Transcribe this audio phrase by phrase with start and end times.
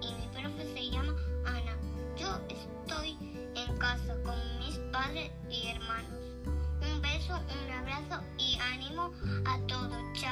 [0.00, 1.14] Y mi profe se llama
[1.46, 1.76] Ana.
[2.16, 3.16] Yo estoy
[3.54, 6.18] en casa con mis padres y hermanos.
[6.82, 9.12] Un beso, un abrazo y ánimo
[9.44, 10.02] a todos.
[10.14, 10.27] Chao.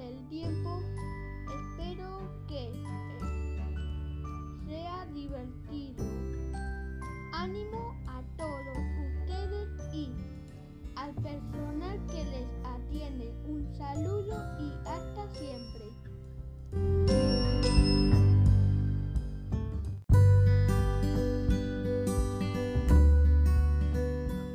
[0.00, 0.80] El tiempo.
[1.54, 2.72] Espero que
[4.66, 6.04] sea divertido.
[7.32, 8.78] Ánimo a todos
[9.20, 10.12] ustedes y
[10.96, 13.32] al personal que les atiende.
[13.46, 15.84] Un saludo y hasta siempre.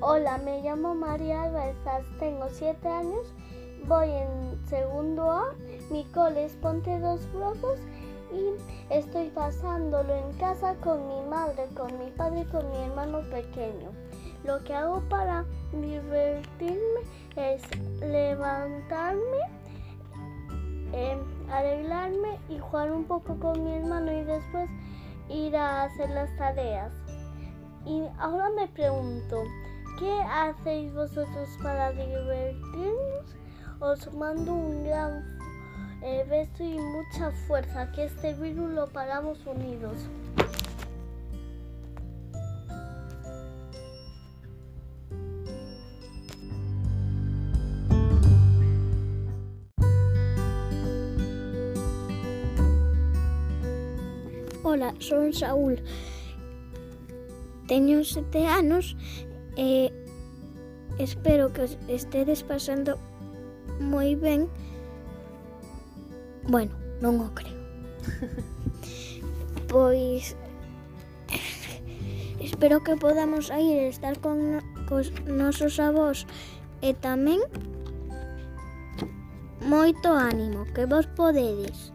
[0.00, 1.76] Hola, me llamo María Álvarez,
[2.18, 3.34] tengo siete años
[3.88, 5.54] voy en segundo A,
[5.90, 7.78] mi cole es Ponte dos Brozos
[8.32, 13.20] y estoy pasándolo en casa con mi madre, con mi padre y con mi hermano
[13.30, 13.90] pequeño.
[14.44, 17.00] Lo que hago para divertirme
[17.36, 17.62] es
[18.00, 19.40] levantarme,
[20.92, 21.18] em,
[21.50, 24.68] arreglarme y jugar un poco con mi hermano y después
[25.28, 26.92] ir a hacer las tareas.
[27.84, 29.42] Y ahora me pregunto,
[29.98, 33.43] ¿qué hacéis vosotros para divertirnos?
[33.80, 35.38] Os mando un gran
[36.02, 39.96] eh, beso y mucha fuerza, que este virus lo paramos unidos.
[54.62, 55.82] Hola, soy Saúl.
[57.68, 58.96] Tengo 7 años.
[59.56, 59.92] Eh,
[60.98, 62.98] espero que os estéis pasando
[63.80, 64.50] moi ben
[66.44, 67.56] Bueno, non o creo.
[69.74, 70.36] Pois
[72.44, 76.28] Espero que podamos ir e estar con, cos nosos avós
[76.84, 77.40] e tamén
[79.64, 81.93] moito ánimo, que vos podedes.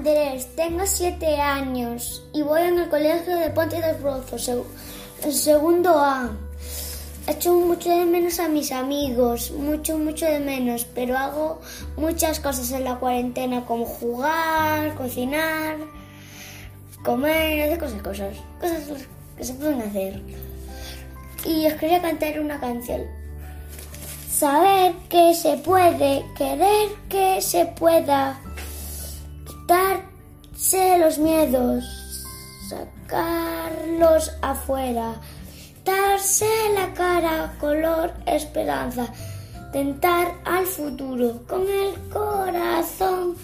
[0.00, 4.50] Andrés, tengo siete años y voy en el colegio de Ponte de Brozos,
[5.30, 6.30] segundo A.
[7.26, 11.60] Echo mucho de menos a mis amigos, mucho, mucho de menos, pero hago
[11.98, 15.76] muchas cosas en la cuarentena, como jugar, cocinar,
[17.04, 19.06] comer, hacer cosas, cosas, cosas
[19.36, 20.22] que se pueden hacer.
[21.44, 23.02] Y os quería cantar una canción.
[24.32, 28.40] Saber que se puede, querer que se pueda
[30.60, 31.84] Darse los miedos,
[32.68, 35.14] sacarlos afuera,
[35.86, 36.44] darse
[36.74, 39.10] la cara color esperanza,
[39.72, 43.36] tentar al futuro con el corazón.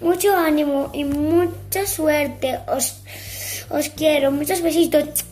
[0.00, 2.60] Mucho ánimo y mucha suerte.
[2.68, 3.02] Os,
[3.70, 4.30] os quiero.
[4.30, 5.24] Muchos besitos.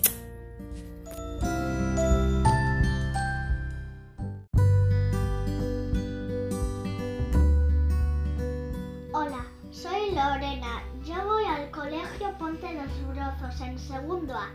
[13.60, 14.50] En segundo A.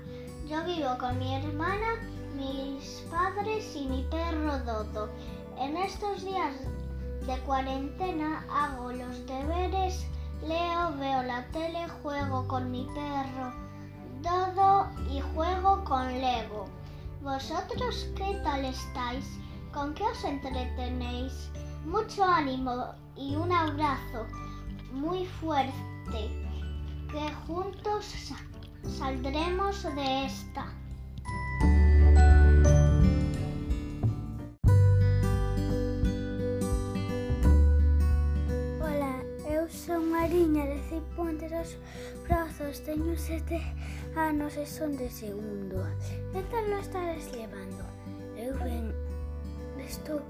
[0.50, 1.96] Yo vivo con mi hermana,
[2.36, 5.10] mis padres y mi perro Dodo.
[5.58, 6.54] En estos días
[7.26, 10.06] de cuarentena hago los deberes,
[10.46, 13.54] leo, veo la tele, juego con mi perro
[14.22, 16.66] Dodo y juego con Lego.
[17.22, 19.26] ¿Vosotros qué tal estáis?
[19.74, 21.50] ¿Con qué os entretenéis?
[21.86, 24.28] Mucho ánimo y un abrazo
[24.94, 25.74] muy fuerte,
[27.12, 28.34] que juntos
[28.98, 30.68] saldremos de esta.
[38.80, 41.78] Hola, eu son Mariña de Cip Ponte dos
[42.28, 43.62] Brazos, teño sete
[44.16, 45.82] anos e son de segundo.
[46.34, 47.84] E tal lo estarás levando?
[48.38, 48.94] Eu ven,
[49.80, 50.22] estou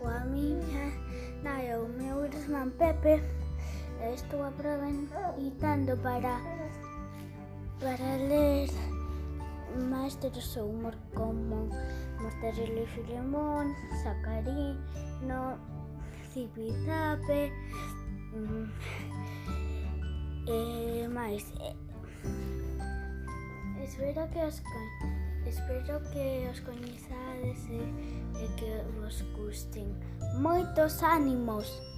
[0.00, 0.88] coa miña
[1.42, 3.20] nai o meu irmán Pepe
[4.14, 6.40] estou aproveitando para
[7.80, 8.68] para ler
[9.90, 10.30] máis do
[10.64, 11.68] humor como
[12.20, 15.58] Mortadelo e Filemón, Sacarino,
[16.32, 17.52] Zipizape,
[18.34, 18.66] mm,
[20.48, 21.44] eh, e máis.
[21.60, 21.76] E, eh.
[23.84, 24.62] espero que os
[25.46, 27.82] espero que os coñezades e,
[28.42, 29.94] e que vos gusten.
[30.40, 31.97] Moitos ánimos!